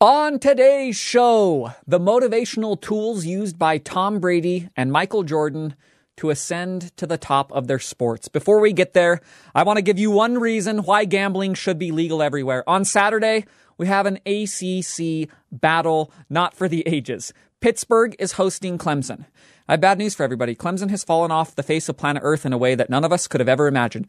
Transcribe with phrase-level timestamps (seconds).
[0.00, 5.74] On today's show, the motivational tools used by Tom Brady and Michael Jordan
[6.18, 8.28] to ascend to the top of their sports.
[8.28, 9.20] Before we get there,
[9.56, 12.62] I want to give you one reason why gambling should be legal everywhere.
[12.68, 13.44] On Saturday,
[13.76, 17.32] we have an ACC battle not for the ages.
[17.60, 19.26] Pittsburgh is hosting Clemson.
[19.66, 20.54] I have bad news for everybody.
[20.54, 23.12] Clemson has fallen off the face of planet Earth in a way that none of
[23.12, 24.06] us could have ever imagined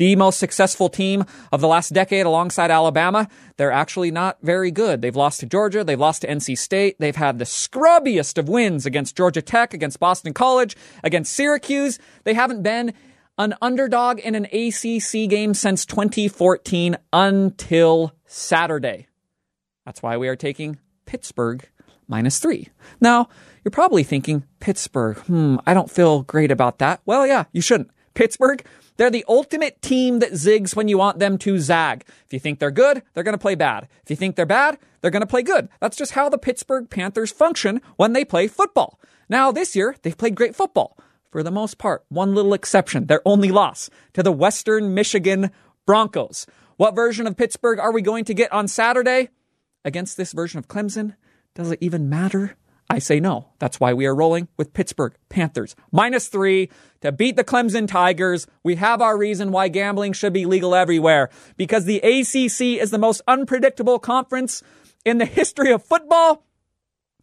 [0.00, 3.28] the most successful team of the last decade alongside Alabama,
[3.58, 5.02] they're actually not very good.
[5.02, 8.86] They've lost to Georgia, they've lost to NC State, they've had the scrubbiest of wins
[8.86, 10.74] against Georgia Tech, against Boston College,
[11.04, 11.98] against Syracuse.
[12.24, 12.94] They haven't been
[13.36, 19.06] an underdog in an ACC game since 2014 until Saturday.
[19.84, 21.68] That's why we are taking Pittsburgh
[22.08, 22.68] minus three.
[23.02, 23.28] Now,
[23.62, 27.02] you're probably thinking, Pittsburgh, hmm, I don't feel great about that.
[27.04, 27.90] Well, yeah, you shouldn't.
[28.14, 28.64] Pittsburgh,
[28.96, 32.04] they're the ultimate team that zigs when you want them to zag.
[32.26, 33.88] If you think they're good, they're going to play bad.
[34.02, 35.68] If you think they're bad, they're going to play good.
[35.80, 39.00] That's just how the Pittsburgh Panthers function when they play football.
[39.28, 40.98] Now, this year, they've played great football.
[41.30, 45.52] For the most part, one little exception, their only loss to the Western Michigan
[45.86, 46.46] Broncos.
[46.76, 49.28] What version of Pittsburgh are we going to get on Saturday?
[49.84, 51.14] Against this version of Clemson?
[51.54, 52.56] Does it even matter?
[52.90, 53.48] I say no.
[53.60, 55.76] That's why we are rolling with Pittsburgh Panthers.
[55.92, 56.70] Minus three
[57.02, 58.48] to beat the Clemson Tigers.
[58.64, 61.30] We have our reason why gambling should be legal everywhere.
[61.56, 64.64] Because the ACC is the most unpredictable conference
[65.04, 66.44] in the history of football.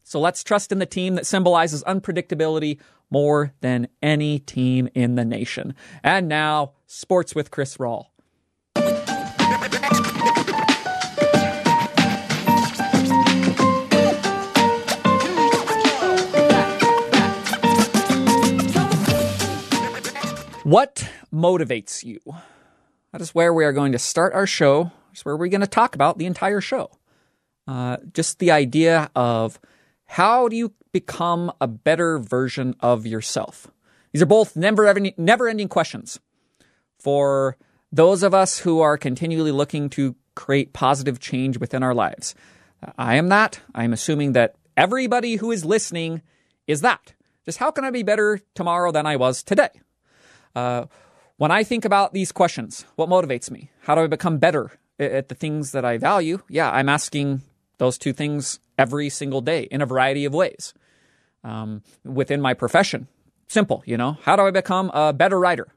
[0.05, 2.79] So let's trust in the team that symbolizes unpredictability
[3.09, 5.75] more than any team in the nation.
[6.01, 8.05] And now, sports with Chris Rawl.
[20.67, 22.19] What motivates you?
[23.13, 24.91] That is where we are going to start our show.
[25.13, 26.91] It's where we're going to talk about the entire show.
[27.65, 29.61] Uh, just the idea of
[30.07, 33.67] how do you become a better version of yourself?
[34.11, 36.19] These are both never never ending questions
[36.99, 37.55] for
[37.89, 42.35] those of us who are continually looking to create positive change within our lives.
[42.97, 43.61] I am that.
[43.73, 46.23] I'm assuming that everybody who is listening
[46.67, 47.13] is that.
[47.45, 49.69] Just how can I be better tomorrow than I was today?
[50.55, 50.85] Uh,
[51.37, 53.69] when I think about these questions, what motivates me?
[53.81, 56.41] How do I become better at the things that I value?
[56.49, 57.41] Yeah, I'm asking
[57.77, 60.73] those two things every single day in a variety of ways.
[61.43, 63.07] Um, within my profession,
[63.47, 65.67] simple, you know, how do I become a better writer?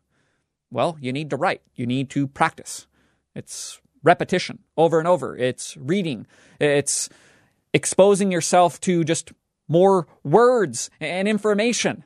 [0.70, 2.86] Well, you need to write, you need to practice.
[3.34, 6.26] It's repetition over and over, it's reading,
[6.58, 7.08] it's
[7.74, 9.32] exposing yourself to just
[9.68, 12.04] more words and information.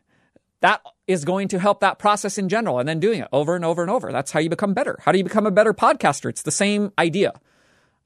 [0.61, 3.65] That is going to help that process in general and then doing it over and
[3.65, 4.11] over and over.
[4.11, 4.99] That's how you become better.
[5.03, 6.31] How do you become a better podcaster?
[6.31, 7.33] It's the same idea.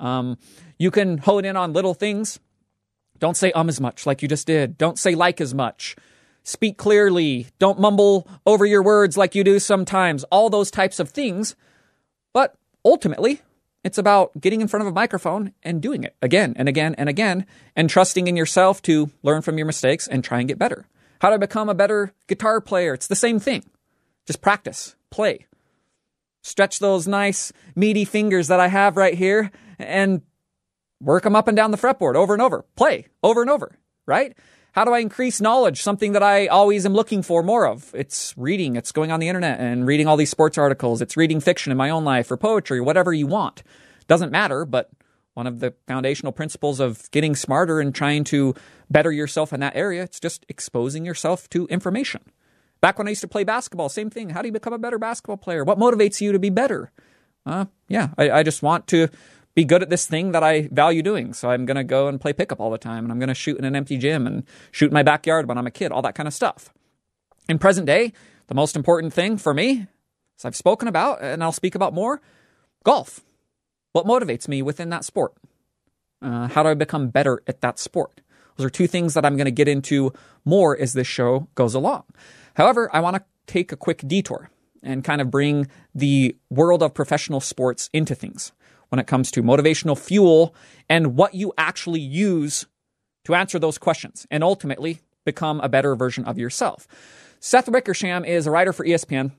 [0.01, 0.39] Um,
[0.79, 2.41] you can hone in on little things.
[3.19, 4.79] Don't say um as much like you just did.
[4.79, 5.97] Don't say like as much.
[6.45, 7.49] Speak clearly.
[7.59, 10.25] Don't mumble over your words like you do sometimes.
[10.25, 11.57] All those types of things.
[12.33, 12.55] But
[12.85, 13.43] ultimately,
[13.85, 17.09] it's about getting in front of a microphone and doing it again and again and
[17.09, 20.87] again and trusting in yourself to learn from your mistakes and try and get better.
[21.21, 22.95] How to become a better guitar player.
[22.95, 23.65] It's the same thing.
[24.27, 25.47] Just practice, play.
[26.43, 30.23] Stretch those nice, meaty fingers that I have right here and
[31.01, 32.65] work them up and down the fretboard over and over.
[32.77, 34.37] Play over and over, right?
[34.73, 35.83] How do I increase knowledge?
[35.83, 37.93] Something that I always am looking for more of.
[37.95, 38.77] It's reading.
[38.77, 41.01] It's going on the internet and reading all these sports articles.
[41.03, 43.63] It's reading fiction in my own life or poetry, whatever you want.
[44.07, 44.91] Doesn't matter, but
[45.35, 48.55] one of the foundational principles of getting smarter and trying to
[48.91, 50.03] better yourself in that area.
[50.03, 52.23] It's just exposing yourself to information.
[52.81, 54.31] Back when I used to play basketball, same thing.
[54.31, 55.65] How do you become a better basketball player?
[55.65, 56.93] What motivates you to be better?
[57.45, 59.09] Uh, yeah, I, I just want to
[59.55, 61.33] be good at this thing that I value doing.
[61.33, 63.35] So I'm going to go and play pickup all the time, and I'm going to
[63.35, 66.03] shoot in an empty gym and shoot in my backyard when I'm a kid, all
[66.03, 66.73] that kind of stuff.
[67.49, 68.13] In present day,
[68.47, 69.87] the most important thing for me,
[70.39, 72.21] as I've spoken about, and I'll speak about more,
[72.85, 73.21] golf.
[73.93, 75.33] What motivates me within that sport?
[76.23, 78.21] Uh, how do I become better at that sport?
[78.59, 80.13] Those are two things that I'm going to get into
[80.45, 82.03] more as this show goes along.
[82.55, 84.51] However, I want to take a quick detour
[84.83, 88.53] and kind of bring the world of professional sports into things
[88.89, 90.55] when it comes to motivational fuel
[90.89, 92.67] and what you actually use
[93.25, 96.89] to answer those questions and ultimately become a better version of yourself.
[97.39, 99.31] Seth Wickersham is a writer for ESPN.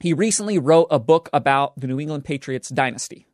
[0.00, 3.26] He recently wrote a book about the New England Patriots dynasty.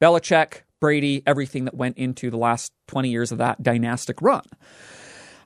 [0.00, 4.42] Belichick, Brady, everything that went into the last 20 years of that dynastic run.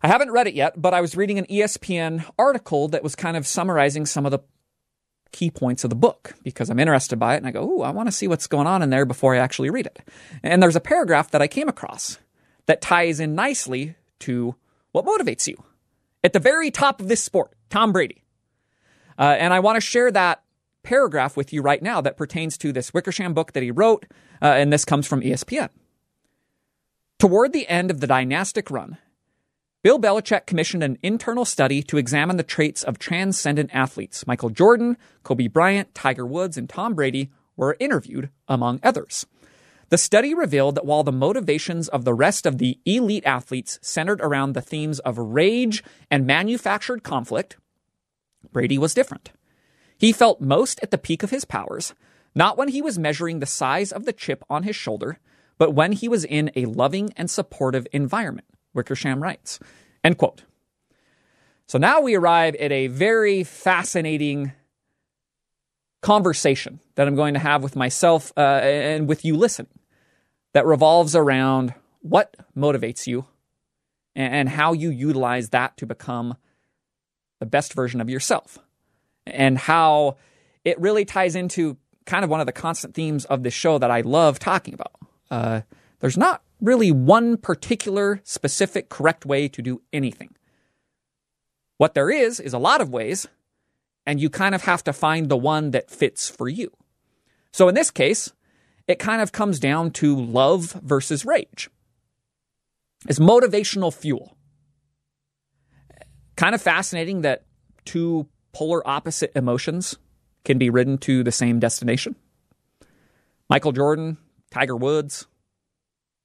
[0.03, 3.37] I haven't read it yet, but I was reading an ESPN article that was kind
[3.37, 4.41] of summarizing some of the
[5.33, 7.91] key points of the book because I'm interested by it and I go, ooh, I
[7.91, 10.01] want to see what's going on in there before I actually read it.
[10.43, 12.19] And there's a paragraph that I came across
[12.67, 14.55] that ties in nicely to
[14.93, 15.57] what motivates you.
[16.25, 18.23] At the very top of this sport, Tom Brady.
[19.19, 20.43] Uh, and I want to share that
[20.83, 24.07] paragraph with you right now that pertains to this Wickersham book that he wrote,
[24.43, 25.69] uh, and this comes from ESPN.
[27.19, 28.99] Toward the end of the dynastic run,
[29.83, 34.27] Bill Belichick commissioned an internal study to examine the traits of transcendent athletes.
[34.27, 39.27] Michael Jordan, Kobe Bryant, Tiger Woods, and Tom Brady were interviewed, among others.
[39.91, 44.21] The study revealed that while the motivations of the rest of the elite athletes centered
[44.21, 47.57] around the themes of rage and manufactured conflict,
[48.53, 49.31] Brady was different.
[49.99, 51.93] He felt most at the peak of his powers,
[52.35, 55.19] not when he was measuring the size of the chip on his shoulder,
[55.59, 59.59] but when he was in a loving and supportive environment, Wickersham writes.
[60.05, 60.45] End quote.
[61.67, 64.53] So now we arrive at a very fascinating
[66.01, 69.79] conversation that I'm going to have with myself uh, and with you listening
[70.55, 73.27] that revolves around what motivates you
[74.15, 76.37] and how you utilize that to become
[77.41, 78.59] the best version of yourself
[79.29, 80.17] and how
[80.65, 81.77] it really ties into
[82.07, 84.93] kind of one of the constant themes of this show that I love talking about.
[85.31, 85.61] Uh,
[86.01, 90.35] there's not really one particular specific correct way to do anything.
[91.77, 93.29] What there is, is a lot of ways,
[94.05, 96.73] and you kind of have to find the one that fits for you.
[97.53, 98.33] So in this case,
[98.87, 101.69] it kind of comes down to love versus rage.
[103.07, 104.37] It's motivational fuel.
[106.37, 107.45] Kind of fascinating that
[107.85, 108.29] two
[108.59, 109.99] polar opposite emotions
[110.45, 112.17] can be ridden to the same destination.
[113.49, 114.19] Michael Jordan,
[114.51, 115.29] Tiger Woods,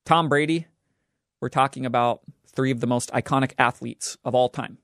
[0.03, 0.65] Tom Brady,
[1.39, 4.79] we're talking about three of the most iconic athletes of all time,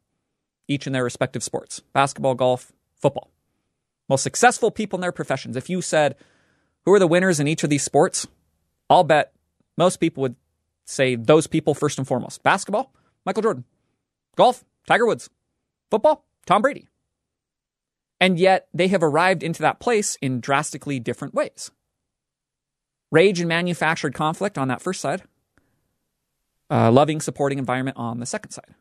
[0.67, 3.31] each in their respective sports basketball, golf, football.
[4.07, 5.57] Most successful people in their professions.
[5.57, 6.17] If you said,
[6.85, 8.27] who are the winners in each of these sports?
[8.91, 9.33] I'll bet
[9.75, 10.35] most people would
[10.85, 12.43] say those people first and foremost.
[12.43, 12.93] Basketball,
[13.25, 13.63] Michael Jordan.
[14.35, 15.31] Golf, Tiger Woods.
[15.89, 16.85] Football, Tom Brady.
[18.19, 21.71] And yet they have arrived into that place in drastically different ways.
[23.11, 25.23] Rage and manufactured conflict on that first side,
[26.69, 28.75] uh, loving, supporting environment on the second side.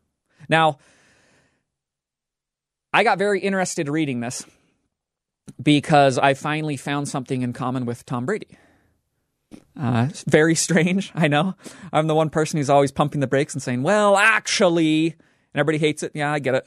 [0.49, 0.79] Now,
[2.93, 4.45] I got very interested reading this
[5.63, 8.59] because I finally found something in common with Tom Brady.
[9.79, 11.55] Uh, very strange, I know.
[11.93, 15.79] I'm the one person who's always pumping the brakes and saying, well, actually, and everybody
[15.79, 16.13] hates it.
[16.15, 16.67] Yeah, I get it.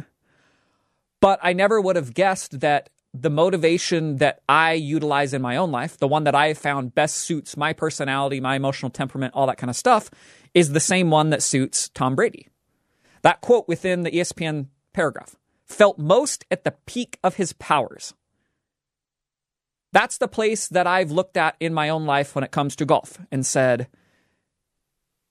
[1.21, 5.71] But I never would have guessed that the motivation that I utilize in my own
[5.71, 9.57] life, the one that I found best suits my personality, my emotional temperament, all that
[9.57, 10.09] kind of stuff,
[10.53, 12.47] is the same one that suits Tom Brady.
[13.21, 15.35] That quote within the ESPN paragraph
[15.65, 18.13] felt most at the peak of his powers.
[19.93, 22.85] That's the place that I've looked at in my own life when it comes to
[22.85, 23.87] golf and said,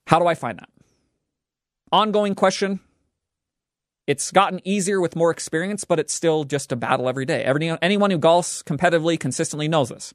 [0.06, 0.68] how do I find that?
[1.92, 2.80] Ongoing question.
[4.10, 7.44] It's gotten easier with more experience, but it's still just a battle every day.
[7.44, 10.12] Every, anyone who golfs competitively, consistently knows this.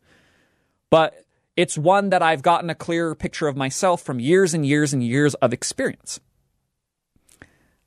[0.90, 1.24] But
[1.56, 5.02] it's one that I've gotten a clearer picture of myself from years and years and
[5.02, 6.20] years of experience.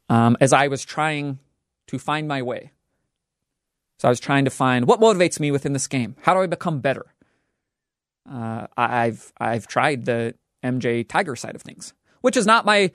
[0.08, 1.40] Um, as I was trying
[1.88, 2.72] to find my way.
[3.98, 6.16] So I was trying to find what motivates me within this game.
[6.22, 7.04] How do I become better?
[8.26, 12.92] Uh, I've I've tried the MJ Tiger side of things, which is not my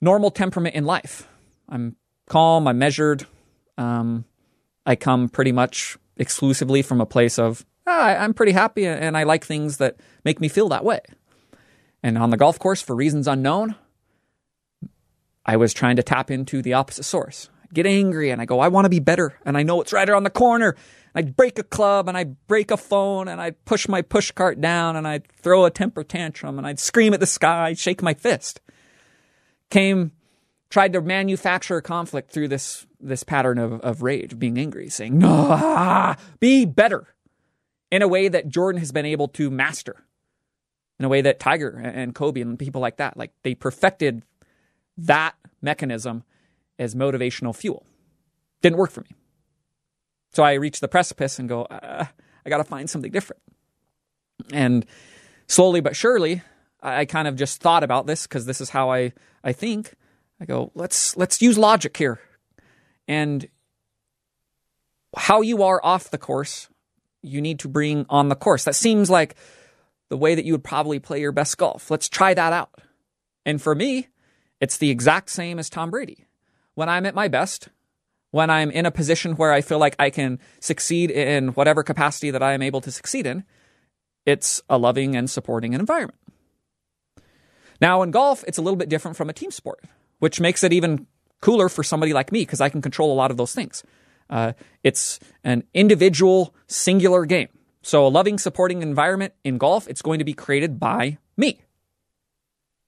[0.00, 1.28] normal temperament in life.
[1.68, 1.94] I'm
[2.28, 2.66] calm.
[2.68, 3.26] I'm measured.
[3.78, 4.24] Um,
[4.86, 9.24] I come pretty much exclusively from a place of oh, I'm pretty happy and I
[9.24, 11.00] like things that make me feel that way.
[12.02, 13.76] And on the golf course, for reasons unknown,
[15.44, 18.68] I was trying to tap into the opposite source get angry and I go, I
[18.68, 19.34] want to be better.
[19.44, 20.76] And I know it's right around the corner.
[21.14, 24.60] I'd break a club and I'd break a phone and I'd push my push cart
[24.60, 28.02] down and I'd throw a temper tantrum and I'd scream at the sky, I'd shake
[28.02, 28.60] my fist.
[29.70, 30.12] Came,
[30.72, 35.28] tried to manufacture conflict through this, this pattern of, of rage, being angry, saying, no,
[35.50, 37.14] ah, be better
[37.90, 40.02] in a way that Jordan has been able to master,
[40.98, 44.24] in a way that Tiger and Kobe and people like that, like they perfected
[44.96, 46.24] that mechanism
[46.78, 47.84] as motivational fuel.
[48.62, 49.10] Didn't work for me.
[50.32, 52.06] So I reach the precipice and go, uh,
[52.46, 53.42] I got to find something different.
[54.50, 54.86] And
[55.48, 56.40] slowly but surely,
[56.80, 59.12] I kind of just thought about this because this is how I,
[59.44, 59.92] I think.
[60.42, 62.18] I go, let's let's use logic here.
[63.06, 63.46] And
[65.16, 66.68] how you are off the course,
[67.22, 68.64] you need to bring on the course.
[68.64, 69.36] That seems like
[70.08, 71.92] the way that you would probably play your best golf.
[71.92, 72.74] Let's try that out.
[73.46, 74.08] And for me,
[74.60, 76.26] it's the exact same as Tom Brady
[76.74, 77.68] when I'm at my best,
[78.32, 82.32] when I'm in a position where I feel like I can succeed in whatever capacity
[82.32, 83.44] that I am able to succeed in,
[84.26, 86.18] it's a loving and supporting environment.
[87.80, 89.84] Now, in golf, it's a little bit different from a team sport,
[90.22, 91.04] which makes it even
[91.40, 93.82] cooler for somebody like me because I can control a lot of those things.
[94.30, 94.52] Uh,
[94.84, 97.48] it's an individual, singular game.
[97.82, 101.62] So, a loving, supporting environment in golf, it's going to be created by me.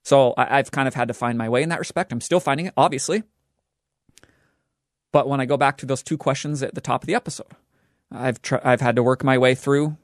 [0.05, 2.13] So, I, I've kind of had to find my way in that respect.
[2.13, 3.25] I'm still finding it, obviously.
[5.11, 7.51] But when I go back to those two questions at the top of the episode,
[8.13, 9.97] I've tr- I've had to work my way through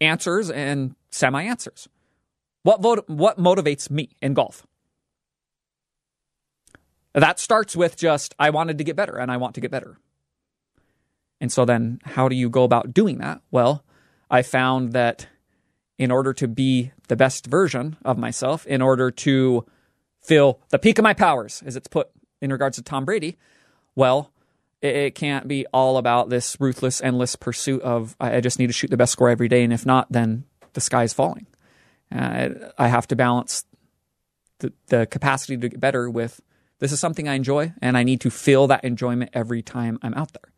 [0.00, 1.88] answers and semi answers.
[2.64, 4.66] What vo- what motivates me in golf?
[7.14, 9.98] That starts with just I wanted to get better and I want to get better.
[11.40, 13.40] And so then how do you go about doing that?
[13.50, 13.84] Well,
[14.30, 15.28] I found that
[15.96, 19.64] in order to be the best version of myself, in order to
[20.20, 22.08] feel the peak of my powers, as it's put
[22.40, 23.36] in regards to Tom Brady,
[23.94, 24.32] well,
[24.80, 28.90] it, can't be all about this ruthless, endless pursuit of I just need to shoot
[28.90, 30.44] the best score every day, and if not, then
[30.74, 31.46] the sky's falling.
[32.14, 33.64] Uh, I have to balance
[34.58, 36.40] the, the capacity to get better with
[36.80, 40.14] this is something I enjoy, and I need to feel that enjoyment every time I'm
[40.14, 40.52] out there.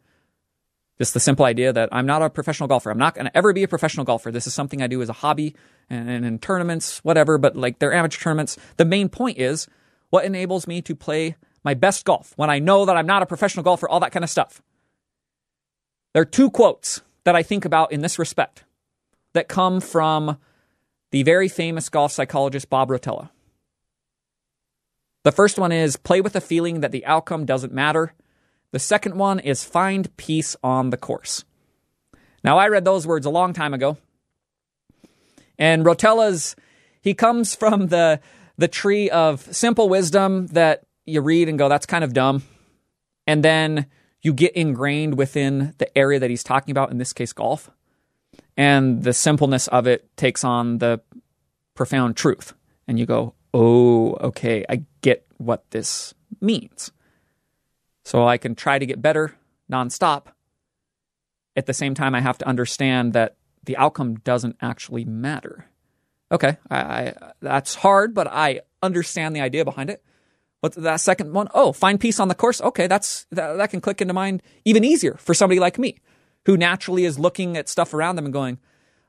[0.99, 2.90] Just the simple idea that I'm not a professional golfer.
[2.90, 4.30] I'm not going to ever be a professional golfer.
[4.30, 5.54] This is something I do as a hobby
[5.90, 8.56] and, and in tournaments, whatever, but like they're amateur tournaments.
[8.78, 9.68] The main point is
[10.08, 13.26] what enables me to play my best golf when I know that I'm not a
[13.26, 14.62] professional golfer, all that kind of stuff.
[16.14, 18.64] There are two quotes that I think about in this respect
[19.35, 20.38] that come from
[21.11, 23.30] the very famous golf psychologist Bob Rotella.
[25.26, 28.14] The first one is play with a feeling that the outcome doesn't matter.
[28.71, 31.45] The second one is find peace on the course.
[32.45, 33.97] Now, I read those words a long time ago.
[35.59, 36.54] And Rotella's,
[37.00, 38.21] he comes from the,
[38.56, 42.45] the tree of simple wisdom that you read and go, that's kind of dumb.
[43.26, 43.87] And then
[44.23, 47.68] you get ingrained within the area that he's talking about, in this case, golf.
[48.56, 51.00] And the simpleness of it takes on the
[51.75, 52.54] profound truth.
[52.87, 56.92] And you go, oh, okay, I get what this means.
[58.04, 59.34] So I can try to get better
[59.72, 60.26] nonstop.
[61.56, 65.66] At the same time, I have to understand that the outcome doesn't actually matter.
[66.30, 70.04] Okay, I, I, that's hard, but I understand the idea behind it.
[70.60, 71.48] What's that second one?
[71.54, 72.60] Oh, find peace on the course.
[72.60, 75.98] Okay, that's that, that can click into mind even easier for somebody like me,
[76.44, 78.58] who naturally is looking at stuff around them and going,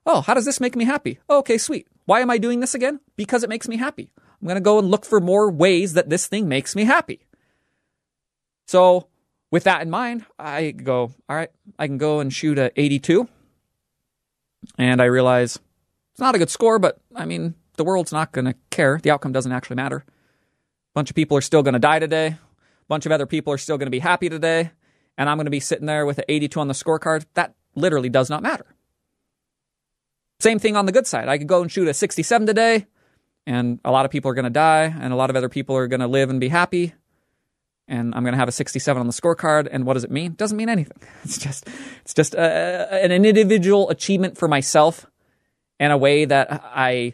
[0.06, 1.88] "Oh, how does this make me happy?" Okay, sweet.
[2.06, 3.02] Why am I doing this again?
[3.18, 4.10] Because it makes me happy.
[4.42, 7.22] I'm going to go and look for more ways that this thing makes me happy.
[8.68, 9.08] So,
[9.50, 13.28] with that in mind, I go, all right, I can go and shoot a 82.
[14.78, 15.58] And I realize
[16.12, 19.00] it's not a good score, but I mean, the world's not going to care.
[19.02, 20.04] The outcome doesn't actually matter A
[20.94, 22.28] bunch of people are still going to die today.
[22.28, 22.40] A
[22.88, 24.72] bunch of other people are still going to be happy today.
[25.18, 27.26] And I'm going to be sitting there with an 82 on the scorecard.
[27.34, 28.66] That literally does not matter.
[30.40, 31.28] Same thing on the good side.
[31.28, 32.86] I could go and shoot a 67 today,
[33.48, 35.76] and a lot of people are going to die, and a lot of other people
[35.78, 36.94] are going to live and be happy.
[37.88, 39.70] And I'm going to have a 67 on the scorecard.
[39.72, 40.32] And what does it mean?
[40.34, 40.98] It doesn't mean anything.
[41.24, 41.66] It's just,
[42.02, 45.06] it's just a, an individual achievement for myself
[45.80, 47.14] in a way that I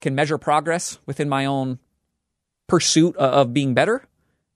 [0.00, 1.78] can measure progress within my own
[2.66, 4.04] pursuit of being better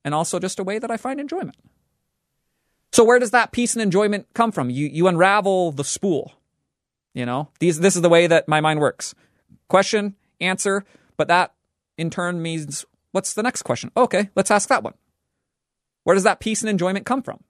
[0.06, 1.56] and also just a way that I find enjoyment.
[2.92, 4.70] So where does that peace and enjoyment come from?
[4.70, 6.32] You you unravel the spool.
[7.14, 9.14] You know, these this is the way that my mind works.
[9.68, 10.84] Question, answer,
[11.16, 11.54] but that
[11.96, 13.90] in turn means what's the next question?
[13.96, 14.94] Okay, let's ask that one.
[16.04, 17.42] Where does that peace and enjoyment come from?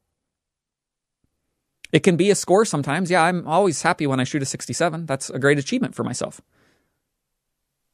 [1.92, 3.10] It can be a score sometimes.
[3.10, 5.06] Yeah, I'm always happy when I shoot a 67.
[5.06, 6.40] That's a great achievement for myself.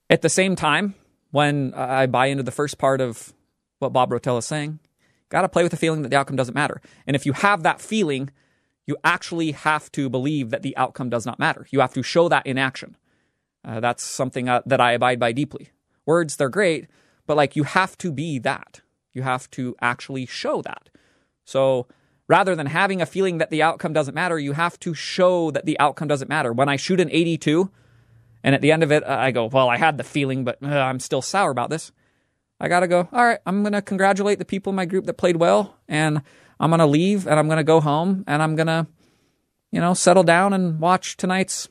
[0.09, 0.95] At the same time,
[1.31, 3.33] when I buy into the first part of
[3.79, 4.79] what Bob Rotella is saying.
[5.29, 6.81] Got to play with the feeling that the outcome doesn't matter.
[7.07, 8.31] And if you have that feeling,
[8.87, 11.67] you actually have to believe that the outcome does not matter.
[11.71, 12.97] You have to show that in action.
[13.65, 15.71] Uh, that's something uh, that I abide by deeply.
[16.07, 16.87] Words, they're great,
[17.27, 18.81] but like you have to be that.
[19.13, 20.91] You have to actually show that.
[21.45, 21.87] So
[22.29, 25.67] rather than having a feeling that the outcome doesn't matter, you have to show that
[25.67, 26.53] the outcome doesn't matter.
[26.53, 27.71] When I shoot an 82,
[28.45, 30.69] and at the end of it, I go, well, I had the feeling, but uh,
[30.69, 31.91] I'm still sour about this.
[32.61, 35.07] I got to go, all right, I'm going to congratulate the people in my group
[35.07, 36.23] that played well, and
[36.61, 38.87] I'm going to leave, and I'm going to go home, and I'm going to,
[39.71, 41.69] you know, settle down and watch tonight's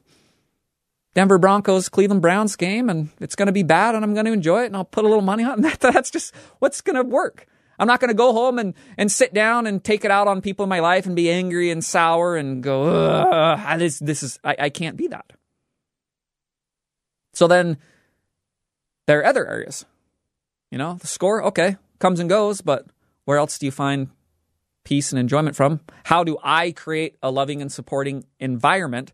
[1.17, 4.33] Denver Broncos Cleveland Browns game, and it's going to be bad, and I'm going to
[4.33, 5.79] enjoy it, and I'll put a little money on that.
[5.79, 7.47] That's just what's going to work.
[7.79, 10.41] I'm not going to go home and, and sit down and take it out on
[10.41, 14.55] people in my life and be angry and sour and go, this, this is, I,
[14.59, 15.33] I can't be that.
[17.33, 17.79] So then
[19.07, 19.86] there are other areas.
[20.69, 22.86] You know, the score, okay, comes and goes, but
[23.25, 24.09] where else do you find
[24.86, 25.79] peace and enjoyment from?
[26.03, 29.13] How do I create a loving and supporting environment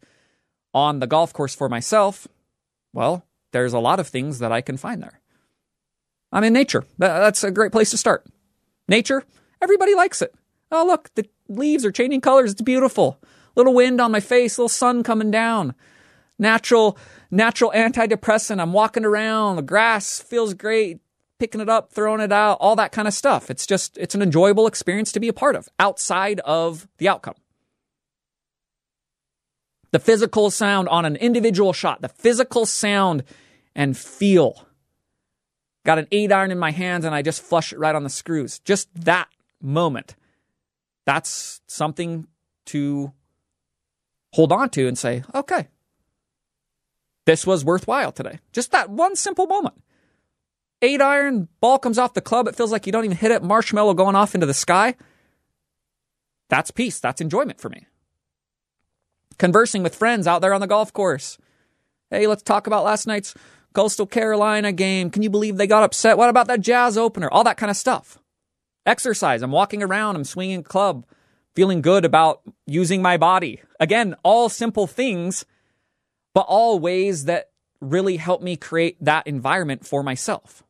[0.74, 2.27] on the golf course for myself?
[2.94, 5.20] Well, there's a lot of things that I can find there.
[6.32, 6.86] I'm in nature.
[6.98, 8.25] That's a great place to start.
[8.88, 9.24] Nature,
[9.62, 10.34] everybody likes it.
[10.72, 12.51] Oh, look, the leaves are changing colors.
[12.51, 13.20] It's beautiful.
[13.56, 15.75] Little wind on my face, little sun coming down.
[16.39, 16.98] Natural,
[17.30, 18.60] natural antidepressant.
[18.60, 19.58] I'm walking around.
[19.58, 21.00] The grass feels great.
[21.39, 23.51] Picking it up, throwing it out, all that kind of stuff.
[23.51, 27.36] It's just, it's an enjoyable experience to be a part of outside of the outcome.
[29.93, 33.23] The physical sound on an individual shot, the physical sound
[33.75, 34.65] and feel.
[35.85, 38.09] Got an eight iron in my hands and I just flush it right on the
[38.09, 38.57] screws.
[38.57, 39.29] Just that
[39.62, 40.15] moment.
[41.05, 42.25] That's something
[42.65, 43.13] to
[44.31, 45.67] hold on to and say, okay,
[47.25, 48.39] this was worthwhile today.
[48.51, 49.79] Just that one simple moment.
[50.81, 52.47] Eight iron, ball comes off the club.
[52.47, 53.43] It feels like you don't even hit it.
[53.43, 54.95] Marshmallow going off into the sky.
[56.50, 57.00] That's peace.
[57.00, 57.85] That's enjoyment for me.
[59.37, 61.37] Conversing with friends out there on the golf course.
[62.09, 63.33] Hey, let's talk about last night's
[63.73, 65.09] Coastal Carolina game.
[65.09, 66.17] Can you believe they got upset?
[66.17, 67.29] What about that jazz opener?
[67.29, 68.19] All that kind of stuff.
[68.85, 69.41] Exercise.
[69.41, 70.15] I'm walking around.
[70.15, 71.05] I'm swinging club,
[71.55, 73.61] feeling good about using my body.
[73.79, 75.45] Again, all simple things,
[76.33, 77.49] but all ways that
[77.81, 80.63] really help me create that environment for myself.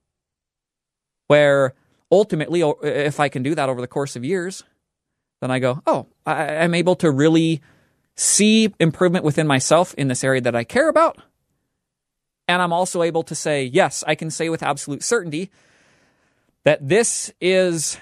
[1.28, 1.74] Where
[2.12, 4.64] ultimately, if I can do that over the course of years,
[5.42, 7.62] then I go, oh, I'm able to really
[8.16, 11.20] see improvement within myself in this area that I care about
[12.48, 15.50] and I'm also able to say, yes, I can say with absolute certainty
[16.64, 17.98] that this is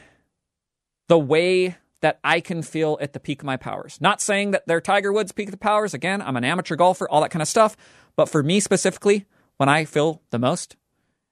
[1.07, 3.99] the way that I can feel at the peak of my powers.
[4.01, 5.93] Not saying that they're Tiger Woods' peak of the powers.
[5.93, 7.77] Again, I'm an amateur golfer, all that kind of stuff.
[8.15, 9.25] But for me specifically,
[9.57, 10.75] when I feel the most,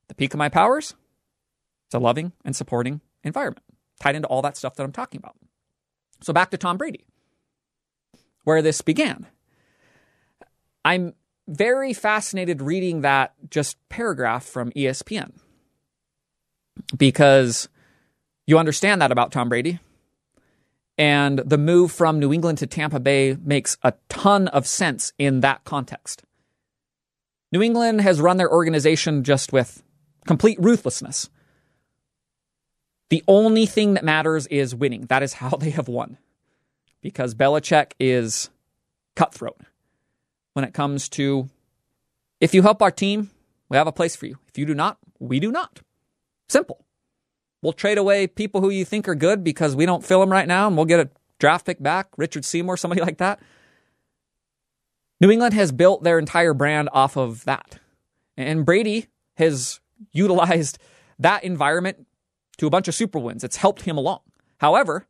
[0.08, 0.94] the peak of my powers,
[1.88, 3.66] it's a loving and supporting environment
[4.00, 5.36] tied into all that stuff that I'm talking about.
[6.22, 7.06] So back to Tom Brady,
[8.50, 9.28] where this began.
[10.84, 11.14] I'm
[11.48, 15.34] very fascinated reading that just paragraph from ESPN
[16.98, 17.70] because
[18.48, 19.78] you understand that about Tom Brady.
[20.98, 25.42] And the move from New England to Tampa Bay makes a ton of sense in
[25.42, 26.24] that context.
[27.52, 29.84] New England has run their organization just with
[30.26, 31.30] complete ruthlessness.
[33.12, 35.06] The only thing that matters is winning.
[35.06, 36.18] That is how they have won.
[37.02, 38.50] Because Belichick is
[39.16, 39.62] cutthroat
[40.54, 41.50] when it comes to
[42.40, 43.30] if you help our team,
[43.70, 44.38] we have a place for you.
[44.48, 45.82] If you do not, we do not.
[46.48, 46.86] Simple.
[47.62, 50.48] We'll trade away people who you think are good because we don't fill them right
[50.48, 51.10] now and we'll get a
[51.40, 53.40] draft pick back, Richard Seymour, somebody like that.
[55.22, 57.80] New England has built their entire brand off of that.
[58.38, 59.82] And Brady has
[60.14, 60.78] utilized
[61.20, 62.08] that environment
[62.58, 63.44] to a bunch of super wins.
[63.44, 64.22] It's helped him along.
[64.60, 65.06] However,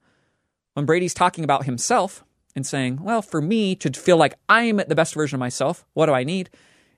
[0.79, 2.23] when Brady's talking about himself,
[2.55, 6.05] and saying, well, for me to feel like I'm the best version of myself, what
[6.05, 6.49] do I need?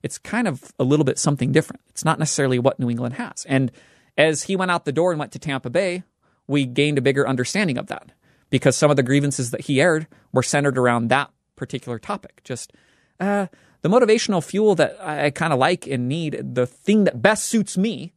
[0.03, 1.81] It's kind of a little bit something different.
[1.89, 3.43] It's not necessarily what New England has.
[3.47, 3.71] And
[4.17, 6.03] as he went out the door and went to Tampa Bay,
[6.47, 8.11] we gained a bigger understanding of that
[8.49, 12.41] because some of the grievances that he aired were centered around that particular topic.
[12.43, 12.73] Just
[13.19, 13.47] uh,
[13.81, 17.45] the motivational fuel that I, I kind of like and need, the thing that best
[17.45, 18.13] suits me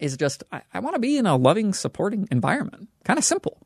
[0.00, 2.88] is just I, I want to be in a loving, supporting environment.
[3.04, 3.60] Kind of simple.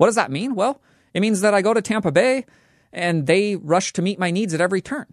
[0.00, 0.54] What does that mean?
[0.54, 0.80] Well,
[1.12, 2.46] it means that I go to Tampa Bay
[2.90, 5.04] and they rush to meet my needs at every turn.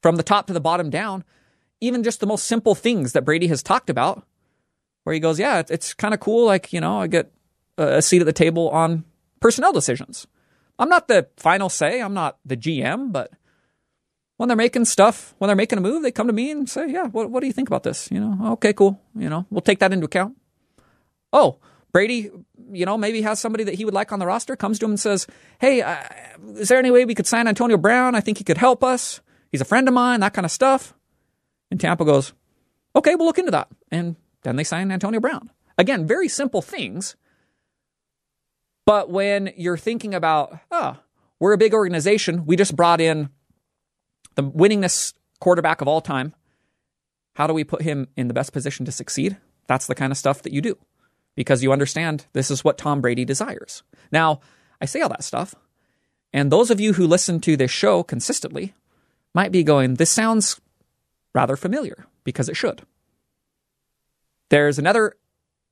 [0.00, 1.24] From the top to the bottom down,
[1.78, 4.26] even just the most simple things that Brady has talked about,
[5.04, 6.46] where he goes, Yeah, it's kind of cool.
[6.46, 7.34] Like, you know, I get
[7.76, 9.04] a seat at the table on
[9.40, 10.26] personnel decisions.
[10.78, 13.30] I'm not the final say, I'm not the GM, but
[14.38, 16.90] when they're making stuff, when they're making a move, they come to me and say,
[16.90, 18.10] Yeah, what, what do you think about this?
[18.10, 18.98] You know, okay, cool.
[19.14, 20.38] You know, we'll take that into account.
[21.30, 21.58] Oh,
[21.92, 22.30] Brady,
[22.72, 24.92] you know, maybe has somebody that he would like on the roster, comes to him
[24.92, 25.26] and says,
[25.60, 25.96] Hey, uh,
[26.56, 28.14] is there any way we could sign Antonio Brown?
[28.14, 29.20] I think he could help us.
[29.50, 30.94] He's a friend of mine, that kind of stuff.
[31.70, 32.32] And Tampa goes,
[32.94, 33.68] Okay, we'll look into that.
[33.90, 35.50] And then they sign Antonio Brown.
[35.78, 37.16] Again, very simple things.
[38.86, 40.96] But when you're thinking about, oh,
[41.38, 43.30] we're a big organization, we just brought in
[44.34, 46.34] the winningest quarterback of all time.
[47.34, 49.36] How do we put him in the best position to succeed?
[49.68, 50.76] That's the kind of stuff that you do
[51.40, 53.82] because you understand this is what Tom Brady desires.
[54.12, 54.40] Now,
[54.78, 55.54] I say all that stuff,
[56.34, 58.74] and those of you who listen to this show consistently
[59.34, 60.60] might be going, this sounds
[61.34, 62.82] rather familiar because it should.
[64.50, 65.14] There's another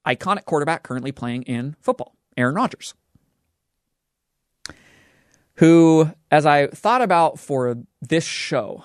[0.07, 2.95] iconic quarterback currently playing in football, Aaron Rodgers,
[5.57, 8.85] who, as I thought about for this show,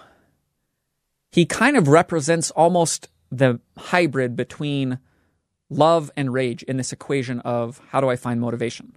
[1.32, 5.00] he kind of represents almost the hybrid between
[5.70, 8.96] love and rage in this equation of how do I find motivation.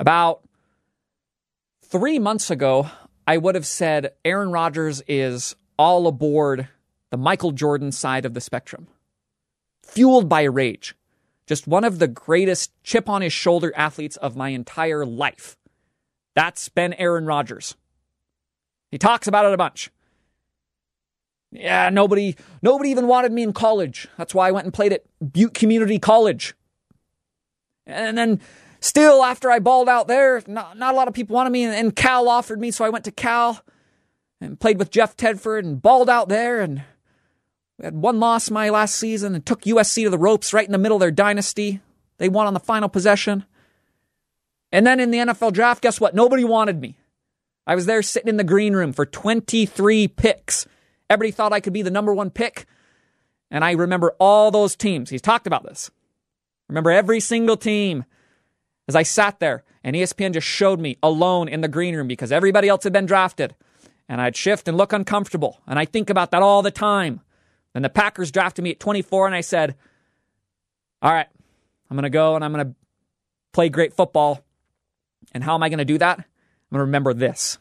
[0.00, 0.42] About
[1.82, 2.88] three months ago,
[3.26, 6.68] I would have said Aaron Rodgers is all aboard
[7.10, 8.86] the Michael Jordan side of the spectrum.
[9.82, 10.94] fueled by rage.
[11.46, 15.56] Just one of the greatest chip on his shoulder athletes of my entire life.
[16.34, 17.74] That's been Aaron Rodgers.
[18.90, 19.90] He talks about it a bunch.
[21.50, 24.08] Yeah, nobody nobody even wanted me in college.
[24.18, 26.54] That's why I went and played at Butte Community College.
[27.86, 28.40] And then
[28.80, 31.96] still after I balled out there, not, not a lot of people wanted me and
[31.96, 33.62] Cal offered me, so I went to Cal
[34.40, 36.82] and played with Jeff Tedford and balled out there and
[37.78, 40.72] we had one loss my last season and took USC to the ropes right in
[40.72, 41.80] the middle of their dynasty.
[42.18, 43.44] They won on the final possession.
[44.72, 46.14] And then in the NFL draft, guess what?
[46.14, 46.98] Nobody wanted me.
[47.66, 50.66] I was there sitting in the green room for 23 picks.
[51.10, 52.66] Everybody thought I could be the number one pick.
[53.50, 55.10] And I remember all those teams.
[55.10, 55.90] He's talked about this.
[56.68, 58.04] Remember every single team
[58.86, 62.32] as I sat there and ESPN just showed me alone in the green room because
[62.32, 63.54] everybody else had been drafted.
[64.08, 65.60] And I'd shift and look uncomfortable.
[65.66, 67.20] And I think about that all the time.
[67.74, 69.76] And the Packers drafted me at 24, and I said,
[71.02, 71.26] All right,
[71.90, 72.74] I'm going to go and I'm going to
[73.52, 74.44] play great football.
[75.32, 76.18] And how am I going to do that?
[76.18, 76.24] I'm
[76.70, 77.58] going to remember this.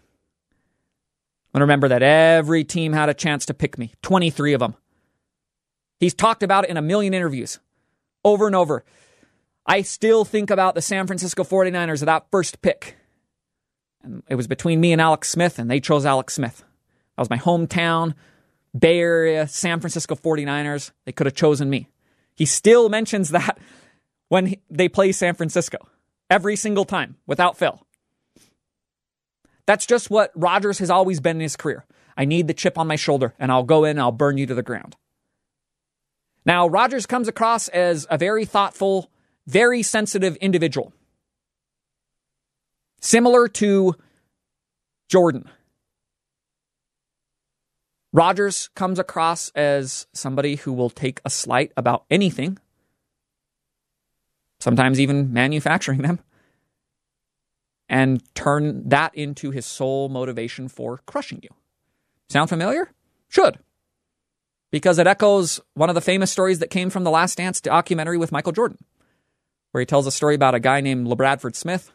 [1.53, 4.75] To remember that every team had a chance to pick me, 23 of them.
[5.99, 7.59] He's talked about it in a million interviews
[8.23, 8.83] over and over.
[9.65, 12.95] I still think about the San Francisco 49ers of that first pick.
[14.03, 16.59] And it was between me and Alex Smith, and they chose Alex Smith.
[17.15, 18.13] That was my hometown,
[18.77, 20.91] Bay Area, San Francisco 49ers.
[21.05, 21.89] They could have chosen me.
[22.35, 23.57] He still mentions that
[24.29, 25.79] when they play San Francisco
[26.29, 27.86] every single time without fail.
[29.67, 31.85] That's just what Rodgers has always been in his career.
[32.17, 34.47] I need the chip on my shoulder, and I'll go in and I'll burn you
[34.47, 34.95] to the ground.
[36.45, 39.11] Now, Rodgers comes across as a very thoughtful,
[39.45, 40.93] very sensitive individual,
[43.01, 43.95] similar to
[45.09, 45.49] Jordan.
[48.13, 52.57] Rodgers comes across as somebody who will take a slight about anything,
[54.59, 56.19] sometimes even manufacturing them,
[57.89, 61.49] and turn that into his sole motivation for crushing you.
[62.29, 62.91] Sound familiar?
[63.29, 63.59] Should.
[64.71, 68.17] Because it echoes one of the famous stories that came from the Last Dance documentary
[68.17, 68.77] with Michael Jordan,
[69.71, 71.91] where he tells a story about a guy named LaBradford Smith.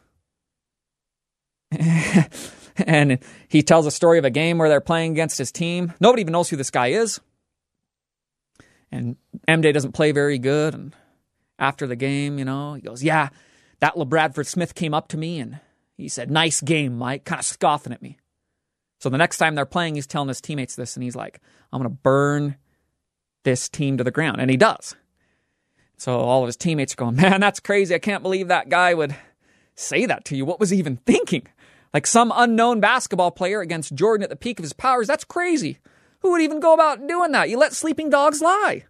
[2.77, 5.93] and he tells a story of a game where they're playing against his team.
[6.01, 7.21] Nobody even knows who this guy is.
[8.91, 9.17] And
[9.49, 10.75] MJ doesn't play very good.
[10.75, 10.95] And
[11.59, 13.31] after the game, you know, he goes, Yeah,
[13.81, 15.61] that LaBradford Smith came up to me and
[15.97, 18.19] he said, Nice game, Mike, kind of scoffing at me.
[19.01, 21.41] So the next time they're playing, he's telling his teammates this and he's like,
[21.73, 22.57] I'm going to burn
[23.43, 24.41] this team to the ground.
[24.41, 24.95] And he does.
[25.97, 27.95] So all of his teammates are going, Man, that's crazy.
[27.95, 29.15] I can't believe that guy would
[29.75, 30.45] say that to you.
[30.45, 31.47] What was he even thinking?
[31.93, 35.07] Like some unknown basketball player against Jordan at the peak of his powers.
[35.07, 35.79] That's crazy.
[36.21, 37.51] Who would even go about doing that?
[37.51, 38.85] You let sleeping dogs lie.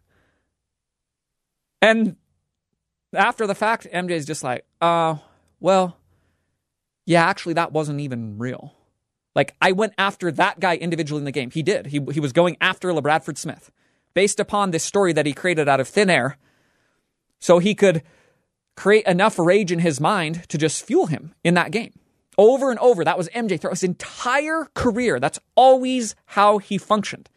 [1.81, 2.17] And
[3.15, 5.17] after the fact, MJ's just like, uh,
[5.59, 5.97] well,
[7.05, 8.75] yeah, actually, that wasn't even real.
[9.35, 11.51] Like, I went after that guy individually in the game.
[11.51, 11.87] He did.
[11.87, 13.71] He, he was going after LaBradford Smith
[14.15, 16.37] based upon this story that he created out of thin air
[17.41, 18.03] so he could
[18.77, 21.93] create enough rage in his mind to just fuel him in that game.
[22.39, 23.05] Over and over.
[23.05, 25.21] That was MJ throughout his entire career.
[25.21, 27.29] That's always how he functioned.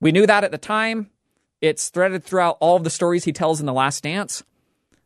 [0.00, 1.10] We knew that at the time.
[1.60, 4.42] It's threaded throughout all of the stories he tells in The Last Dance.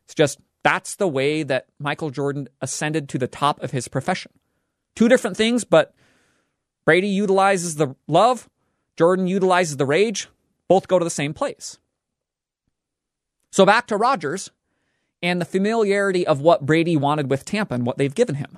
[0.05, 4.31] It's just that's the way that Michael Jordan ascended to the top of his profession.
[4.95, 5.93] Two different things, but
[6.85, 8.49] Brady utilizes the love,
[8.97, 10.27] Jordan utilizes the rage.
[10.67, 11.77] Both go to the same place.
[13.51, 14.49] So back to Rodgers
[15.21, 18.57] and the familiarity of what Brady wanted with Tampa and what they've given him.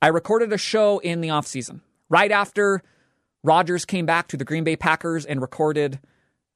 [0.00, 2.82] I recorded a show in the offseason right after
[3.42, 5.98] Rodgers came back to the Green Bay Packers and recorded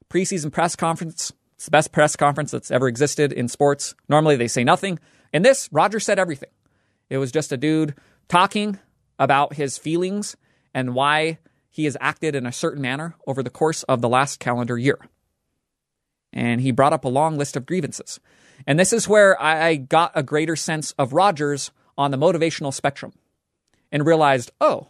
[0.09, 1.33] preseason press conference.
[1.61, 3.95] It's the best press conference that's ever existed in sports.
[4.09, 4.99] Normally they say nothing.
[5.31, 6.49] In this, Rodgers said everything.
[7.11, 7.95] It was just a dude
[8.29, 8.79] talking
[9.19, 10.39] about his feelings
[10.73, 11.37] and why
[11.69, 14.99] he has acted in a certain manner over the course of the last calendar year.
[16.33, 18.21] And he brought up a long list of grievances.
[18.67, 23.13] And this is where I got a greater sense of Rodgers on the motivational spectrum
[23.93, 24.89] and realized, oh,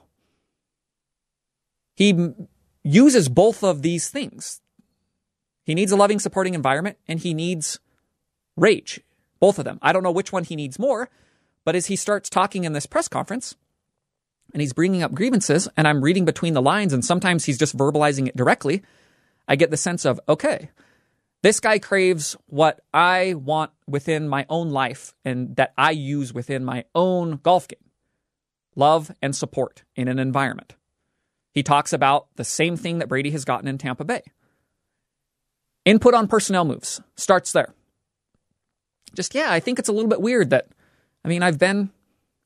[1.96, 2.33] he
[2.85, 4.61] uses both of these things.
[5.64, 7.78] He needs a loving, supporting environment, and he needs
[8.56, 9.00] rage.
[9.38, 9.78] Both of them.
[9.80, 11.08] I don't know which one he needs more,
[11.64, 13.56] but as he starts talking in this press conference,
[14.52, 17.76] and he's bringing up grievances, and I'm reading between the lines, and sometimes he's just
[17.76, 18.82] verbalizing it directly,
[19.48, 20.70] I get the sense of, okay,
[21.42, 26.64] this guy craves what I want within my own life and that I use within
[26.64, 27.90] my own golf game
[28.76, 30.74] love, and support in an environment.
[31.52, 34.22] He talks about the same thing that Brady has gotten in Tampa Bay.
[35.84, 37.74] Input on personnel moves starts there.
[39.14, 40.68] Just, yeah, I think it's a little bit weird that,
[41.24, 41.90] I mean, I've been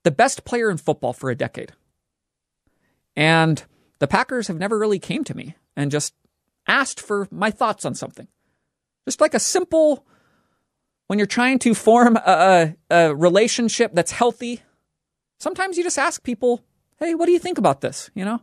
[0.02, 1.72] the best player in football for a decade.
[3.16, 3.62] And
[3.98, 6.14] the Packers have never really came to me and just
[6.66, 8.28] asked for my thoughts on something.
[9.06, 10.06] Just like a simple,
[11.08, 14.62] when you're trying to form a, a relationship that's healthy,
[15.38, 16.64] sometimes you just ask people,
[16.98, 18.10] hey, what do you think about this?
[18.14, 18.40] You know?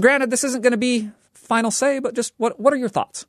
[0.00, 3.26] Granted, this isn't going to be final say, but just what, what are your thoughts?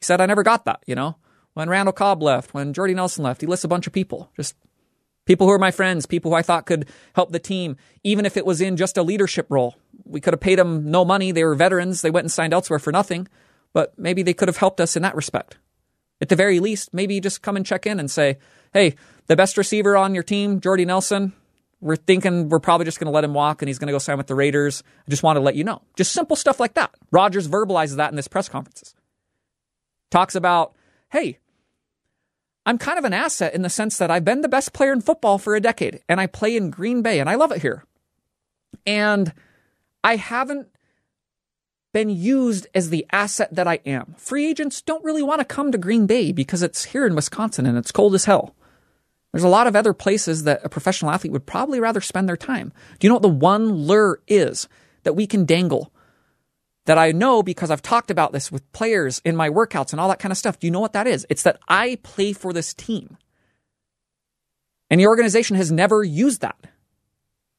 [0.00, 1.16] He said, I never got that, you know?
[1.54, 4.30] When Randall Cobb left, when Jordy Nelson left, he lists a bunch of people.
[4.36, 4.56] Just
[5.26, 8.36] people who are my friends, people who I thought could help the team, even if
[8.36, 9.76] it was in just a leadership role.
[10.04, 11.30] We could have paid them no money.
[11.30, 12.00] They were veterans.
[12.00, 13.28] They went and signed elsewhere for nothing,
[13.72, 15.58] but maybe they could have helped us in that respect.
[16.20, 18.38] At the very least, maybe just come and check in and say,
[18.72, 18.94] hey,
[19.26, 21.32] the best receiver on your team, Jordy Nelson,
[21.82, 23.98] we're thinking we're probably just going to let him walk and he's going to go
[23.98, 24.84] sign with the Raiders.
[25.06, 25.82] I just want to let you know.
[25.96, 26.94] Just simple stuff like that.
[27.10, 28.94] Rodgers verbalizes that in this press conferences.
[30.10, 30.74] Talks about,
[31.10, 31.38] hey,
[32.64, 35.00] I'm kind of an asset in the sense that I've been the best player in
[35.00, 37.84] football for a decade and I play in Green Bay and I love it here.
[38.86, 39.32] And
[40.04, 40.68] I haven't
[41.92, 44.14] been used as the asset that I am.
[44.16, 47.66] Free agents don't really want to come to Green Bay because it's here in Wisconsin
[47.66, 48.54] and it's cold as hell.
[49.32, 52.36] There's a lot of other places that a professional athlete would probably rather spend their
[52.36, 52.72] time.
[52.98, 54.68] Do you know what the one lure is
[55.04, 55.92] that we can dangle?
[56.86, 60.08] That I know because I've talked about this with players in my workouts and all
[60.08, 60.58] that kind of stuff.
[60.58, 61.26] Do you know what that is?
[61.30, 63.16] It's that I play for this team.
[64.90, 66.58] And the organization has never used that.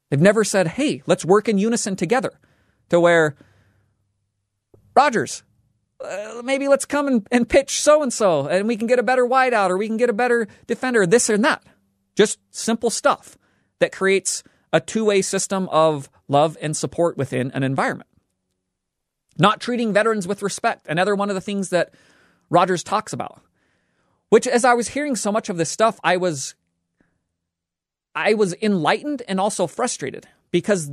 [0.09, 2.39] They've never said, hey, let's work in unison together
[2.89, 3.35] to where
[4.95, 5.41] Rodgers,
[6.03, 9.03] uh, maybe let's come and, and pitch so and so, and we can get a
[9.03, 11.63] better wideout or we can get a better defender, this and that.
[12.15, 13.37] Just simple stuff
[13.79, 18.09] that creates a two way system of love and support within an environment.
[19.37, 21.93] Not treating veterans with respect, another one of the things that
[22.49, 23.41] Rodgers talks about.
[24.29, 26.55] Which, as I was hearing so much of this stuff, I was
[28.15, 30.91] I was enlightened and also frustrated because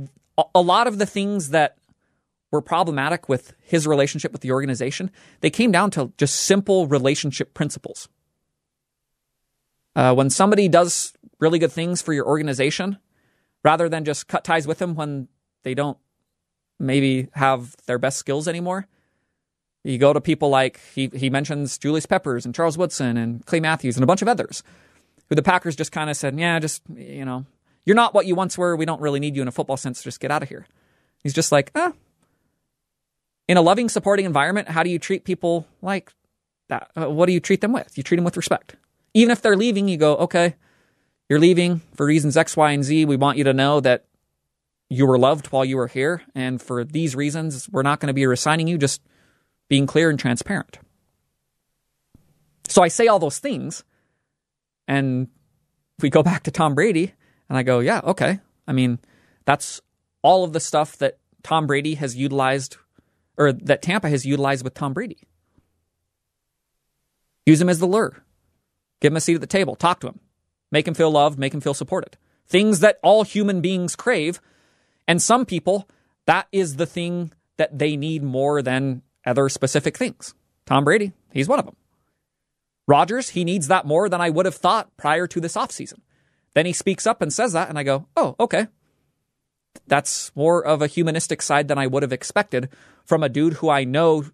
[0.55, 1.77] a lot of the things that
[2.51, 5.09] were problematic with his relationship with the organization,
[5.39, 8.09] they came down to just simple relationship principles.
[9.95, 12.97] Uh, when somebody does really good things for your organization,
[13.63, 15.27] rather than just cut ties with them when
[15.63, 15.97] they don't
[16.79, 18.87] maybe have their best skills anymore,
[19.83, 23.59] you go to people like he, he mentions Julius Peppers and Charles Woodson and Clay
[23.59, 24.63] Matthews and a bunch of others
[25.29, 27.45] who the Packers just kind of said, yeah, just, you know,
[27.85, 28.75] you're not what you once were.
[28.75, 30.03] We don't really need you in a football sense.
[30.03, 30.67] Just get out of here.
[31.23, 31.93] He's just like, ah,
[33.51, 36.13] in a loving, supporting environment, how do you treat people like
[36.69, 36.89] that?
[36.95, 37.97] Uh, what do you treat them with?
[37.97, 38.77] You treat them with respect.
[39.13, 40.55] Even if they're leaving, you go, okay,
[41.27, 43.03] you're leaving for reasons X, Y, and Z.
[43.03, 44.05] We want you to know that
[44.89, 46.21] you were loved while you were here.
[46.33, 49.01] And for these reasons, we're not going to be resigning you, just
[49.67, 50.79] being clear and transparent.
[52.69, 53.83] So I say all those things.
[54.87, 55.27] And
[55.99, 57.15] we go back to Tom Brady,
[57.49, 58.39] and I go, yeah, okay.
[58.65, 58.99] I mean,
[59.43, 59.81] that's
[60.21, 62.77] all of the stuff that Tom Brady has utilized
[63.41, 65.17] or that Tampa has utilized with Tom Brady.
[67.45, 68.23] Use him as the lure.
[68.99, 69.75] Give him a seat at the table.
[69.75, 70.19] Talk to him.
[70.71, 71.39] Make him feel loved.
[71.39, 72.17] Make him feel supported.
[72.47, 74.39] Things that all human beings crave.
[75.07, 75.89] And some people,
[76.27, 80.35] that is the thing that they need more than other specific things.
[80.67, 81.75] Tom Brady, he's one of them.
[82.87, 85.99] Rodgers, he needs that more than I would have thought prior to this offseason.
[86.53, 88.67] Then he speaks up and says that, and I go, oh, okay.
[89.87, 92.69] That's more of a humanistic side than I would have expected
[93.03, 94.25] from a dude who I know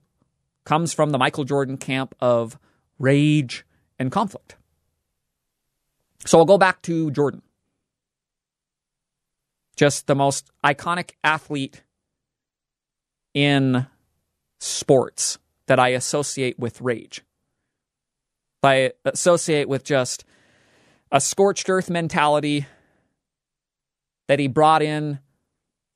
[0.66, 2.60] comes from the Michael Jordan camp of
[3.00, 3.66] rage
[3.98, 4.56] and conflict.
[6.26, 7.42] So I'll go back to Jordan.
[9.76, 11.84] Just the most iconic athlete
[13.34, 13.88] in
[14.60, 17.24] sports that I associate with rage.
[18.64, 20.26] I associate with just
[21.12, 22.66] a scorched earth mentality
[24.28, 25.20] that he brought in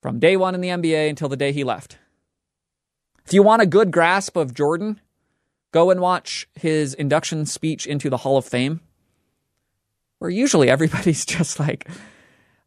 [0.01, 1.97] from day one in the NBA until the day he left.
[3.25, 4.99] If you want a good grasp of Jordan,
[5.71, 8.81] go and watch his induction speech into the Hall of Fame,
[10.19, 11.87] where usually everybody's just like,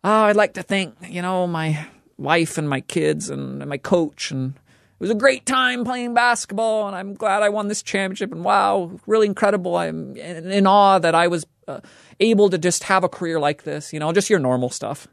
[0.03, 4.31] oh, I'd like to thank, you know, my wife and my kids and, my coach
[4.31, 8.31] and it was a great time playing basketball and I'm glad I won this championship
[8.31, 9.77] and wow, really incredible.
[9.77, 11.81] I'm in, in awe that I was uh,
[12.21, 15.09] able to just have a career like this, you know, just your normal stuff.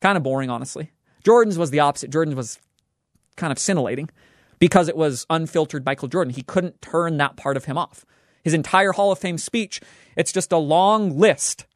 [0.00, 0.90] Kind of boring, honestly.
[1.24, 2.10] Jordan's was the opposite.
[2.10, 2.58] Jordan's was
[3.36, 4.10] kind of scintillating
[4.58, 6.34] because it was unfiltered Michael Jordan.
[6.34, 8.04] He couldn't turn that part of him off.
[8.42, 9.80] His entire Hall of Fame speech,
[10.16, 11.66] it's just a long list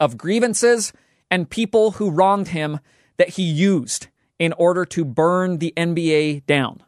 [0.00, 0.92] of grievances
[1.30, 2.80] and people who wronged him
[3.16, 4.06] that he used
[4.38, 6.82] in order to burn the NBA down.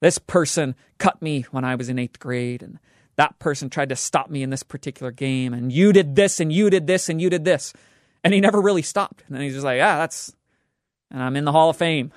[0.00, 2.78] This person cut me when I was in eighth grade, and
[3.16, 6.52] that person tried to stop me in this particular game, and you did this, and
[6.52, 7.72] you did this, and you did this.
[8.22, 9.22] And he never really stopped.
[9.26, 10.34] And then he's just like, yeah, that's,
[11.10, 12.12] and I'm in the Hall of Fame.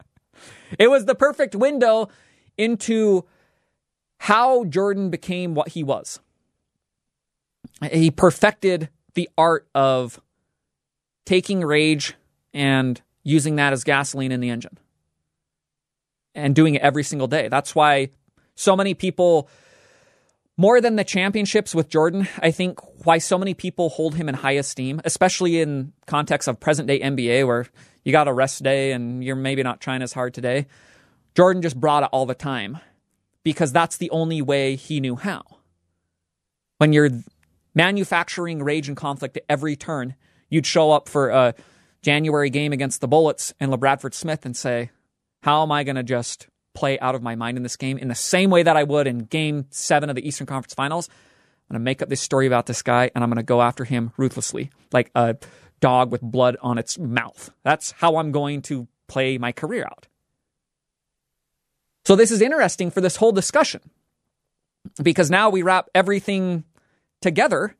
[0.78, 2.08] it was the perfect window
[2.56, 3.24] into
[4.18, 6.20] how Jordan became what he was.
[7.90, 10.20] He perfected the art of
[11.24, 12.14] taking rage
[12.54, 14.78] and using that as gasoline in the engine
[16.34, 17.48] and doing it every single day.
[17.48, 18.10] That's why
[18.54, 19.48] so many people,
[20.56, 24.36] more than the championships with Jordan, I think why so many people hold him in
[24.36, 27.66] high esteem, especially in context of present day NBA where
[28.04, 30.66] you got a rest day and you're maybe not trying as hard today.
[31.34, 32.78] Jordan just brought it all the time
[33.42, 35.42] because that's the only way he knew how.
[36.78, 37.10] When you're
[37.74, 40.14] manufacturing rage and conflict at every turn,
[40.48, 41.54] you'd show up for a
[42.02, 44.90] January game against the Bullets and LaBradford Smith and say,
[45.42, 48.08] How am I going to just play out of my mind in this game in
[48.08, 51.08] the same way that I would in game seven of the Eastern Conference Finals?
[51.08, 53.62] I'm going to make up this story about this guy and I'm going to go
[53.62, 55.36] after him ruthlessly, like a
[55.82, 57.50] dog with blood on its mouth.
[57.62, 60.06] That's how I'm going to play my career out.
[62.06, 63.82] So, this is interesting for this whole discussion
[65.02, 66.64] because now we wrap everything
[67.20, 67.76] together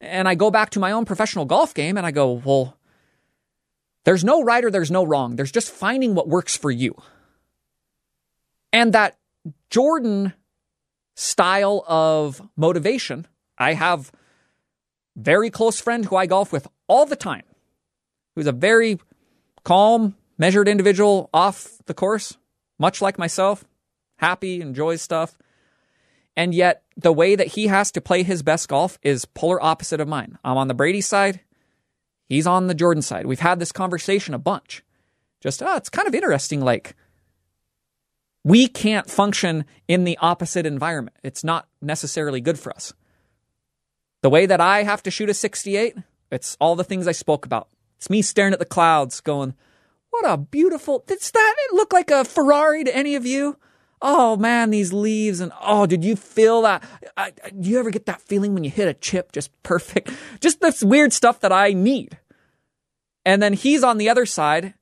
[0.00, 2.76] and I go back to my own professional golf game and I go, well,
[4.04, 5.36] there's no right or there's no wrong.
[5.36, 6.94] There's just finding what works for you.
[8.72, 9.18] And that
[9.68, 10.32] Jordan
[11.16, 13.26] style of motivation,
[13.58, 14.10] I have
[15.16, 17.44] very close friend who I golf with all the time,
[18.34, 18.98] who's a very
[19.64, 22.36] calm, measured individual off the course,
[22.78, 23.64] much like myself,
[24.16, 25.36] happy, enjoys stuff.
[26.36, 30.00] And yet, the way that he has to play his best golf is polar opposite
[30.00, 30.38] of mine.
[30.44, 31.40] I'm on the Brady side.
[32.28, 33.26] He's on the Jordan side.
[33.26, 34.84] We've had this conversation a bunch.
[35.40, 36.60] Just, oh, it's kind of interesting.
[36.60, 36.94] Like,
[38.44, 41.16] we can't function in the opposite environment.
[41.22, 42.92] It's not necessarily good for us.
[44.22, 45.96] The way that I have to shoot a 68,
[46.30, 47.68] it's all the things I spoke about.
[47.96, 49.54] It's me staring at the clouds going,
[50.10, 53.56] what a beautiful, does that look like a Ferrari to any of you?
[54.02, 56.82] oh man, these leaves, and oh, did you feel that?
[57.16, 60.10] I, I, do you ever get that feeling when you hit a chip just perfect?
[60.40, 62.18] Just this weird stuff that I need.
[63.24, 64.74] And then he's on the other side,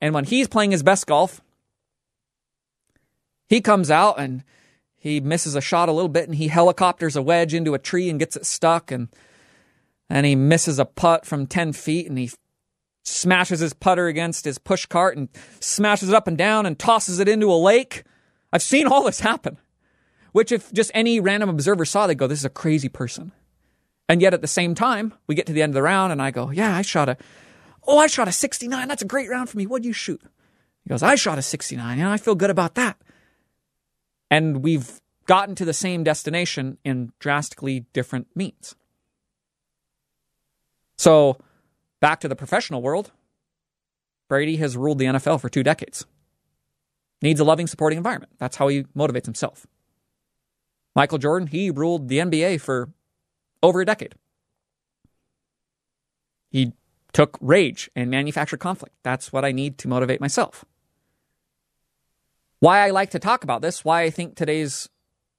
[0.00, 1.42] and when he's playing his best golf,
[3.48, 4.42] he comes out and
[5.00, 8.10] he misses a shot a little bit, and he helicopters a wedge into a tree
[8.10, 9.08] and gets it stuck, and
[10.08, 12.30] and he misses a putt from ten feet, and he
[13.02, 17.18] smashes his putter against his push cart and smashes it up and down and tosses
[17.18, 18.04] it into a lake.
[18.52, 19.58] I've seen all this happen,
[20.32, 23.32] which if just any random observer saw, they'd go, this is a crazy person.
[24.08, 26.20] And yet at the same time, we get to the end of the round and
[26.20, 27.16] I go, yeah, I shot a,
[27.86, 28.88] oh, I shot a 69.
[28.88, 29.66] That's a great round for me.
[29.66, 30.20] What'd you shoot?
[30.84, 33.00] He goes, I shot a 69 and I feel good about that.
[34.30, 38.74] And we've gotten to the same destination in drastically different means.
[40.96, 41.38] So
[42.00, 43.10] back to the professional world,
[44.28, 46.04] Brady has ruled the NFL for two decades
[47.22, 48.32] needs a loving, supporting environment.
[48.38, 49.66] That's how he motivates himself.
[50.94, 52.90] Michael Jordan, he ruled the NBA for
[53.62, 54.14] over a decade.
[56.50, 56.72] He
[57.12, 58.94] took rage and manufactured conflict.
[59.02, 60.64] That's what I need to motivate myself.
[62.60, 64.88] Why I like to talk about this, why I think today's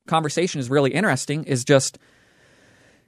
[0.08, 1.98] conversation is really interesting, is just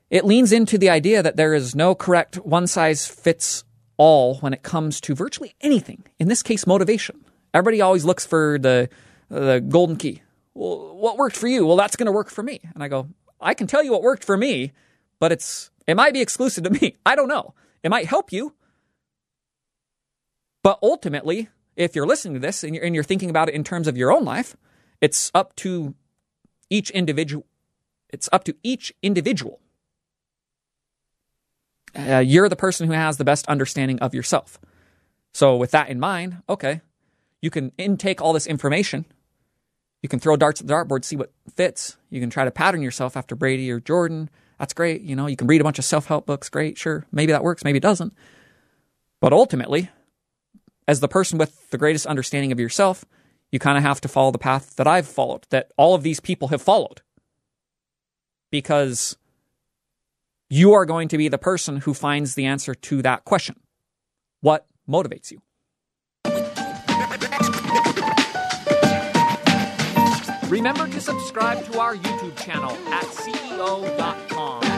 [0.10, 3.64] it leans into the idea that there is no correct one size fits
[3.98, 6.04] all when it comes to virtually anything.
[6.20, 7.26] In this case, motivation.
[7.54, 8.90] Everybody always looks for the
[9.30, 10.22] the golden key.
[10.54, 11.66] Well, what worked for you?
[11.66, 12.62] Well, that's going to work for me.
[12.76, 13.10] And I go,
[13.42, 14.74] I can tell you what worked for me,
[15.20, 16.98] but it's it might be exclusive to me.
[17.06, 17.56] I don't know.
[17.82, 18.54] It might help you.
[20.62, 23.64] But ultimately, if you're listening to this and you're, and you're thinking about it in
[23.64, 24.56] terms of your own life,
[25.02, 25.96] it's up to
[26.70, 27.46] each individual.
[28.10, 29.60] It's up to each individual.
[31.96, 34.60] Uh, you're the person who has the best understanding of yourself.
[35.34, 36.82] So, with that in mind, okay,
[37.42, 39.06] you can intake all this information.
[40.02, 41.98] You can throw darts at the dartboard, see what fits.
[42.10, 44.30] You can try to pattern yourself after Brady or Jordan.
[44.60, 45.02] That's great.
[45.02, 46.50] You know, you can read a bunch of self help books.
[46.50, 46.78] Great.
[46.78, 47.06] Sure.
[47.12, 47.64] Maybe that works.
[47.64, 48.14] Maybe it doesn't.
[49.20, 49.90] But ultimately,
[50.88, 53.06] as the person with the greatest understanding of yourself,
[53.52, 56.20] you kind of have to follow the path that I've followed, that all of these
[56.20, 57.02] people have followed.
[58.52, 59.18] Because
[60.50, 63.60] you are going to be the person who finds the answer to that question.
[64.42, 65.42] What motivates you?
[70.50, 74.73] Remember to subscribe to our YouTube channel at CEO.com.